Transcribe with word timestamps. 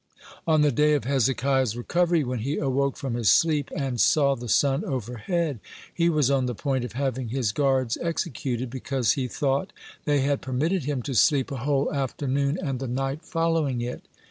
On 0.47 0.63
the 0.63 0.71
day 0.71 0.93
of 0.95 1.03
Hezekiah's 1.03 1.77
recovery, 1.77 2.23
when 2.23 2.39
he 2.39 2.57
awoke 2.57 2.97
from 2.97 3.13
his 3.13 3.29
sleep, 3.29 3.69
and 3.77 4.01
saw 4.01 4.33
the 4.35 4.49
sun 4.49 4.83
overhead, 4.83 5.59
he 5.93 6.09
was 6.09 6.31
on 6.31 6.47
the 6.47 6.55
point 6.55 6.83
of 6.83 6.93
having 6.93 7.27
his 7.29 7.51
guards 7.51 7.99
executed, 8.01 8.71
because 8.71 9.11
he 9.11 9.27
thought 9.27 9.71
they 10.05 10.21
had 10.21 10.41
permitted 10.41 10.85
him 10.85 11.03
to 11.03 11.13
sleep 11.13 11.51
a 11.51 11.57
whole 11.57 11.93
afternoon 11.93 12.57
and 12.59 12.79
the 12.79 12.87
night 12.87 13.21
following 13.23 13.79
it. 13.79 14.01